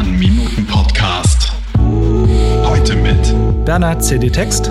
Sternminuten-Podcast. 0.00 1.52
Heute 2.64 2.96
mit 2.96 3.66
Bernhard 3.66 4.02
CD-Text 4.02 4.70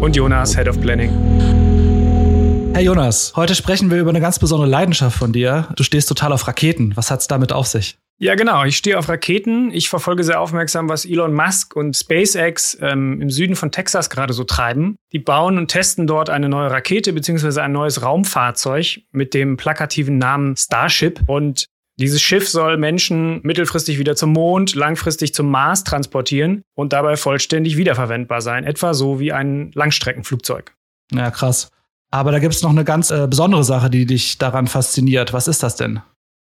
und 0.00 0.14
Jonas, 0.14 0.56
Head 0.56 0.68
of 0.68 0.80
Planning. 0.80 1.10
Hey 2.74 2.84
Jonas, 2.84 3.32
heute 3.34 3.56
sprechen 3.56 3.90
wir 3.90 3.98
über 3.98 4.10
eine 4.10 4.20
ganz 4.20 4.38
besondere 4.38 4.70
Leidenschaft 4.70 5.18
von 5.18 5.32
dir. 5.32 5.66
Du 5.74 5.82
stehst 5.82 6.08
total 6.08 6.32
auf 6.32 6.46
Raketen. 6.46 6.96
Was 6.96 7.10
hat's 7.10 7.26
damit 7.26 7.52
auf 7.52 7.66
sich? 7.66 7.98
Ja, 8.18 8.36
genau. 8.36 8.64
Ich 8.64 8.76
stehe 8.76 8.96
auf 8.96 9.08
Raketen. 9.08 9.72
Ich 9.72 9.88
verfolge 9.88 10.22
sehr 10.22 10.40
aufmerksam, 10.40 10.88
was 10.88 11.04
Elon 11.04 11.34
Musk 11.34 11.74
und 11.74 11.96
SpaceX 11.96 12.78
ähm, 12.80 13.20
im 13.20 13.30
Süden 13.30 13.56
von 13.56 13.72
Texas 13.72 14.10
gerade 14.10 14.32
so 14.32 14.44
treiben. 14.44 14.94
Die 15.12 15.18
bauen 15.18 15.58
und 15.58 15.66
testen 15.72 16.06
dort 16.06 16.30
eine 16.30 16.48
neue 16.48 16.70
Rakete 16.70 17.12
bzw. 17.12 17.62
ein 17.62 17.72
neues 17.72 18.02
Raumfahrzeug 18.02 19.00
mit 19.10 19.34
dem 19.34 19.56
plakativen 19.56 20.18
Namen 20.18 20.56
Starship. 20.56 21.20
Und 21.26 21.66
dieses 21.98 22.22
Schiff 22.22 22.48
soll 22.48 22.76
Menschen 22.76 23.40
mittelfristig 23.42 23.98
wieder 23.98 24.14
zum 24.14 24.32
Mond, 24.32 24.74
langfristig 24.74 25.34
zum 25.34 25.50
Mars 25.50 25.84
transportieren 25.84 26.62
und 26.74 26.92
dabei 26.92 27.16
vollständig 27.16 27.76
wiederverwendbar 27.76 28.40
sein. 28.40 28.64
Etwa 28.64 28.94
so 28.94 29.18
wie 29.18 29.32
ein 29.32 29.72
Langstreckenflugzeug. 29.74 30.74
Ja, 31.12 31.30
krass. 31.30 31.70
Aber 32.10 32.32
da 32.32 32.38
gibt 32.38 32.54
es 32.54 32.62
noch 32.62 32.70
eine 32.70 32.84
ganz 32.84 33.10
äh, 33.10 33.26
besondere 33.28 33.64
Sache, 33.64 33.90
die 33.90 34.06
dich 34.06 34.38
daran 34.38 34.66
fasziniert. 34.66 35.32
Was 35.32 35.48
ist 35.48 35.62
das 35.62 35.76
denn? 35.76 36.00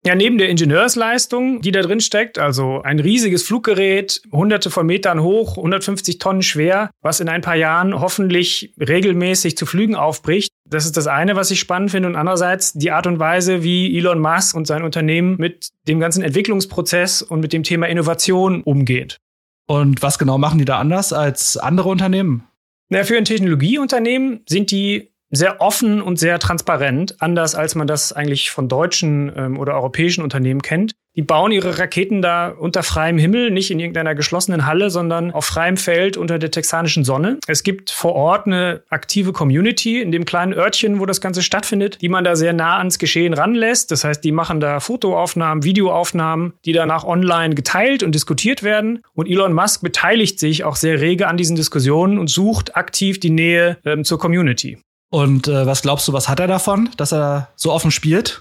Ja, 0.06 0.14
neben 0.14 0.36
der 0.36 0.50
Ingenieursleistung, 0.50 1.62
die 1.62 1.72
da 1.72 1.80
drin 1.80 2.00
steckt, 2.00 2.38
also 2.38 2.82
ein 2.82 3.00
riesiges 3.00 3.42
Fluggerät, 3.42 4.20
hunderte 4.30 4.70
von 4.70 4.84
Metern 4.84 5.22
hoch, 5.22 5.56
150 5.56 6.18
Tonnen 6.18 6.42
schwer, 6.42 6.90
was 7.00 7.20
in 7.20 7.30
ein 7.30 7.40
paar 7.40 7.56
Jahren 7.56 7.98
hoffentlich 7.98 8.74
regelmäßig 8.78 9.56
zu 9.56 9.64
Flügen 9.64 9.94
aufbricht. 9.94 10.50
Das 10.74 10.86
ist 10.86 10.96
das 10.96 11.06
eine, 11.06 11.36
was 11.36 11.52
ich 11.52 11.60
spannend 11.60 11.92
finde. 11.92 12.08
Und 12.08 12.16
andererseits 12.16 12.72
die 12.72 12.90
Art 12.90 13.06
und 13.06 13.20
Weise, 13.20 13.62
wie 13.62 13.96
Elon 13.96 14.18
Musk 14.18 14.56
und 14.56 14.66
sein 14.66 14.82
Unternehmen 14.82 15.36
mit 15.38 15.68
dem 15.86 16.00
ganzen 16.00 16.22
Entwicklungsprozess 16.24 17.22
und 17.22 17.40
mit 17.40 17.52
dem 17.52 17.62
Thema 17.62 17.86
Innovation 17.86 18.62
umgeht. 18.62 19.20
Und 19.66 20.02
was 20.02 20.18
genau 20.18 20.36
machen 20.36 20.58
die 20.58 20.64
da 20.64 20.78
anders 20.78 21.12
als 21.12 21.56
andere 21.56 21.88
Unternehmen? 21.88 22.44
Na, 22.88 23.04
für 23.04 23.16
ein 23.16 23.24
Technologieunternehmen 23.24 24.40
sind 24.48 24.72
die 24.72 25.13
sehr 25.30 25.60
offen 25.60 26.00
und 26.00 26.18
sehr 26.18 26.38
transparent, 26.38 27.16
anders 27.20 27.54
als 27.54 27.74
man 27.74 27.86
das 27.86 28.12
eigentlich 28.12 28.50
von 28.50 28.68
deutschen 28.68 29.32
ähm, 29.36 29.58
oder 29.58 29.74
europäischen 29.74 30.22
Unternehmen 30.22 30.62
kennt. 30.62 30.92
Die 31.16 31.22
bauen 31.22 31.52
ihre 31.52 31.78
Raketen 31.78 32.22
da 32.22 32.48
unter 32.48 32.82
freiem 32.82 33.18
Himmel, 33.18 33.52
nicht 33.52 33.70
in 33.70 33.78
irgendeiner 33.78 34.16
geschlossenen 34.16 34.66
Halle, 34.66 34.90
sondern 34.90 35.30
auf 35.30 35.44
freiem 35.44 35.76
Feld 35.76 36.16
unter 36.16 36.40
der 36.40 36.50
texanischen 36.50 37.04
Sonne. 37.04 37.38
Es 37.46 37.62
gibt 37.62 37.90
vor 37.90 38.14
Ort 38.14 38.46
eine 38.46 38.82
aktive 38.90 39.32
Community 39.32 40.00
in 40.00 40.10
dem 40.10 40.24
kleinen 40.24 40.52
Örtchen, 40.52 40.98
wo 40.98 41.06
das 41.06 41.20
Ganze 41.20 41.42
stattfindet, 41.42 41.98
die 42.00 42.08
man 42.08 42.24
da 42.24 42.34
sehr 42.34 42.52
nah 42.52 42.78
ans 42.78 42.98
Geschehen 42.98 43.32
ranlässt. 43.32 43.92
Das 43.92 44.02
heißt, 44.02 44.24
die 44.24 44.32
machen 44.32 44.58
da 44.58 44.80
Fotoaufnahmen, 44.80 45.62
Videoaufnahmen, 45.62 46.54
die 46.64 46.72
danach 46.72 47.04
online 47.04 47.54
geteilt 47.54 48.02
und 48.02 48.12
diskutiert 48.12 48.64
werden. 48.64 49.02
Und 49.12 49.28
Elon 49.28 49.52
Musk 49.52 49.82
beteiligt 49.82 50.40
sich 50.40 50.64
auch 50.64 50.74
sehr 50.74 51.00
rege 51.00 51.28
an 51.28 51.36
diesen 51.36 51.54
Diskussionen 51.54 52.18
und 52.18 52.28
sucht 52.28 52.76
aktiv 52.76 53.20
die 53.20 53.30
Nähe 53.30 53.78
ähm, 53.84 54.02
zur 54.02 54.18
Community. 54.18 54.78
Und 55.14 55.46
äh, 55.46 55.64
was 55.64 55.82
glaubst 55.82 56.08
du, 56.08 56.12
was 56.12 56.28
hat 56.28 56.40
er 56.40 56.48
davon, 56.48 56.90
dass 56.96 57.12
er 57.12 57.52
so 57.54 57.72
offen 57.72 57.92
spielt? 57.92 58.40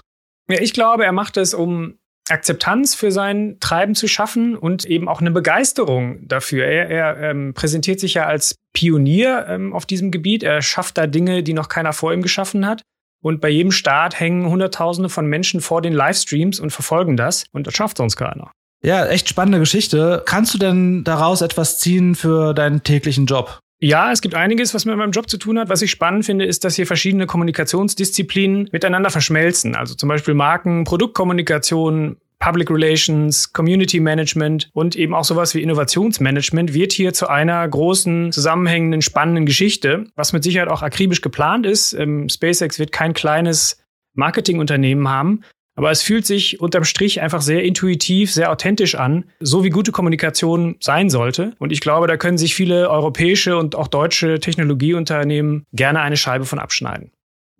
Ja, 0.50 0.60
ich 0.60 0.72
glaube, 0.72 1.04
er 1.04 1.12
macht 1.12 1.36
es, 1.36 1.54
um 1.54 1.98
Akzeptanz 2.28 2.96
für 2.96 3.12
sein 3.12 3.58
Treiben 3.60 3.94
zu 3.94 4.08
schaffen 4.08 4.56
und 4.56 4.84
eben 4.84 5.08
auch 5.08 5.20
eine 5.20 5.30
Begeisterung 5.30 6.26
dafür. 6.26 6.64
Er, 6.64 6.90
er 6.90 7.30
ähm, 7.30 7.54
präsentiert 7.54 8.00
sich 8.00 8.14
ja 8.14 8.26
als 8.26 8.56
Pionier 8.72 9.46
ähm, 9.48 9.72
auf 9.72 9.86
diesem 9.86 10.10
Gebiet. 10.10 10.42
Er 10.42 10.62
schafft 10.62 10.98
da 10.98 11.06
Dinge, 11.06 11.44
die 11.44 11.52
noch 11.52 11.68
keiner 11.68 11.92
vor 11.92 12.12
ihm 12.12 12.22
geschaffen 12.22 12.66
hat. 12.66 12.82
Und 13.22 13.40
bei 13.40 13.50
jedem 13.50 13.70
Start 13.70 14.18
hängen 14.18 14.50
Hunderttausende 14.50 15.10
von 15.10 15.26
Menschen 15.26 15.60
vor 15.60 15.80
den 15.80 15.92
Livestreams 15.92 16.58
und 16.58 16.72
verfolgen 16.72 17.16
das. 17.16 17.44
Und 17.52 17.68
das 17.68 17.74
schafft 17.74 17.98
sonst 17.98 18.16
keiner. 18.16 18.50
Ja, 18.82 19.06
echt 19.06 19.28
spannende 19.28 19.60
Geschichte. 19.60 20.24
Kannst 20.26 20.52
du 20.54 20.58
denn 20.58 21.04
daraus 21.04 21.40
etwas 21.40 21.78
ziehen 21.78 22.16
für 22.16 22.52
deinen 22.52 22.82
täglichen 22.82 23.26
Job? 23.26 23.60
Ja, 23.80 24.12
es 24.12 24.20
gibt 24.20 24.34
einiges, 24.34 24.72
was 24.72 24.84
mit 24.84 24.96
meinem 24.96 25.10
Job 25.10 25.28
zu 25.28 25.36
tun 25.36 25.58
hat. 25.58 25.68
Was 25.68 25.82
ich 25.82 25.90
spannend 25.90 26.24
finde, 26.24 26.44
ist, 26.44 26.64
dass 26.64 26.76
hier 26.76 26.86
verschiedene 26.86 27.26
Kommunikationsdisziplinen 27.26 28.68
miteinander 28.72 29.10
verschmelzen. 29.10 29.74
Also 29.74 29.94
zum 29.94 30.08
Beispiel 30.08 30.34
Marken, 30.34 30.84
Produktkommunikation, 30.84 32.16
Public 32.38 32.70
Relations, 32.70 33.52
Community 33.52 34.00
Management 34.00 34.70
und 34.74 34.96
eben 34.96 35.14
auch 35.14 35.24
sowas 35.24 35.54
wie 35.54 35.62
Innovationsmanagement 35.62 36.74
wird 36.74 36.92
hier 36.92 37.12
zu 37.12 37.28
einer 37.28 37.66
großen, 37.66 38.32
zusammenhängenden, 38.32 39.02
spannenden 39.02 39.46
Geschichte, 39.46 40.06
was 40.14 40.32
mit 40.32 40.44
Sicherheit 40.44 40.68
auch 40.68 40.82
akribisch 40.82 41.20
geplant 41.20 41.66
ist. 41.66 41.94
Ähm, 41.94 42.28
SpaceX 42.28 42.78
wird 42.78 42.92
kein 42.92 43.14
kleines 43.14 43.82
Marketingunternehmen 44.14 45.08
haben, 45.08 45.40
aber 45.76 45.90
es 45.90 46.02
fühlt 46.02 46.26
sich 46.26 46.60
unterm 46.60 46.84
Strich 46.84 47.20
einfach 47.20 47.42
sehr 47.42 47.64
intuitiv, 47.64 48.32
sehr 48.32 48.50
authentisch 48.50 48.94
an, 48.94 49.24
so 49.40 49.64
wie 49.64 49.70
gute 49.70 49.92
Kommunikation 49.92 50.76
sein 50.80 51.10
sollte. 51.10 51.52
Und 51.58 51.72
ich 51.72 51.80
glaube, 51.80 52.06
da 52.06 52.16
können 52.16 52.38
sich 52.38 52.54
viele 52.54 52.90
europäische 52.90 53.56
und 53.56 53.74
auch 53.74 53.88
deutsche 53.88 54.40
Technologieunternehmen 54.40 55.64
gerne 55.72 56.00
eine 56.00 56.16
Scheibe 56.16 56.44
von 56.44 56.58
abschneiden. 56.58 57.10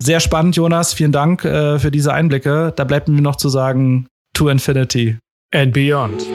Sehr 0.02 0.20
spannend, 0.20 0.56
Jonas. 0.56 0.94
Vielen 0.94 1.12
Dank 1.12 1.44
äh, 1.44 1.78
für 1.78 1.90
diese 1.90 2.12
Einblicke. 2.12 2.72
Da 2.74 2.84
bleibt 2.84 3.08
mir 3.08 3.22
noch 3.22 3.36
zu 3.36 3.48
sagen, 3.48 4.06
to 4.34 4.48
infinity 4.48 5.18
and 5.52 5.72
beyond. 5.72 6.26